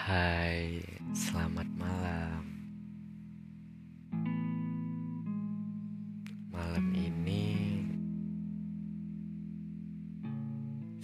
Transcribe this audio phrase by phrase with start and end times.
[0.00, 0.80] Hai,
[1.12, 2.40] selamat malam.
[6.48, 7.44] Malam ini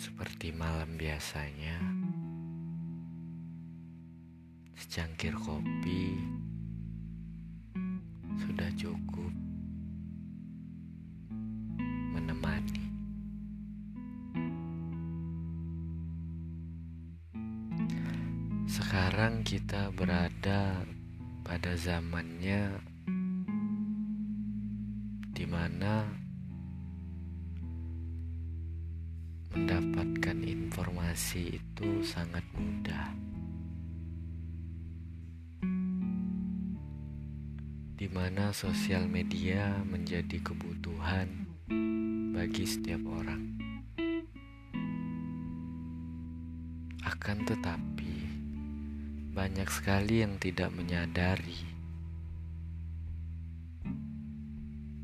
[0.01, 1.77] seperti malam biasanya,
[4.81, 5.86] secangkir kopi
[18.77, 20.85] Sekarang kita berada
[21.41, 22.77] pada zamannya
[25.33, 26.05] di mana
[29.57, 33.17] mendapatkan informasi itu sangat mudah.
[37.97, 41.49] Di mana sosial media menjadi kebutuhan
[42.37, 43.57] bagi setiap orang.
[47.09, 47.96] Akan tetapi,
[49.37, 51.61] banyak sekali yang tidak menyadari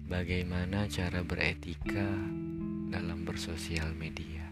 [0.09, 2.09] bagaimana cara beretika
[2.89, 4.49] dalam bersosial media.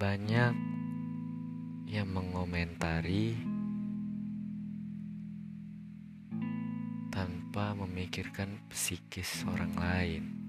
[0.00, 0.54] Banyak
[1.92, 3.36] yang mengomentari
[7.12, 10.47] tanpa memikirkan psikis orang lain.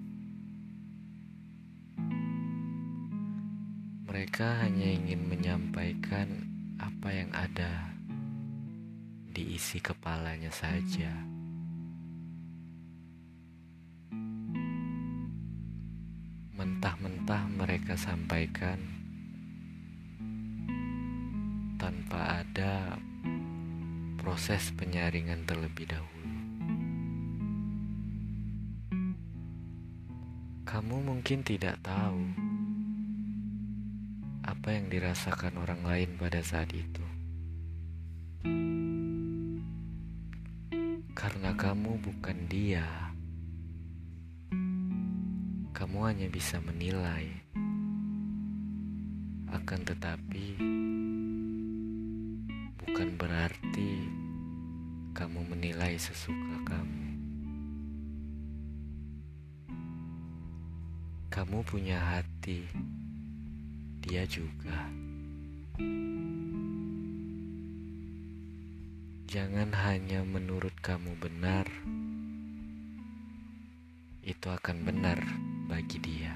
[4.09, 6.49] Mereka hanya ingin menyampaikan
[6.81, 7.93] apa yang ada
[9.29, 11.13] di isi kepalanya saja.
[16.57, 18.81] Mentah-mentah mereka sampaikan
[21.77, 22.97] tanpa ada
[24.17, 26.41] proses penyaringan terlebih dahulu.
[30.65, 32.48] Kamu mungkin tidak tahu
[34.49, 37.05] apa yang dirasakan orang lain pada saat itu.
[41.13, 43.13] Karena kamu bukan dia,
[45.77, 47.29] kamu hanya bisa menilai.
[49.53, 50.57] Akan tetapi,
[52.81, 53.91] bukan berarti
[55.13, 57.05] kamu menilai sesuka kamu.
[61.29, 62.65] Kamu punya hati,
[64.09, 64.89] dia juga.
[69.29, 71.69] Jangan hanya menurut kamu benar,
[74.25, 75.21] itu akan benar
[75.69, 76.33] bagi dia.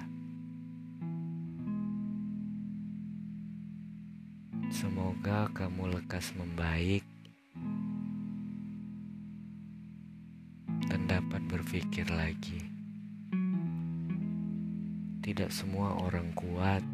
[4.69, 7.01] Semoga kamu lekas membaik
[10.93, 12.69] dan dapat berpikir lagi.
[15.25, 16.85] Tidak semua orang kuat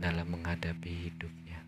[0.00, 1.60] dalam menghadapi hidupnya.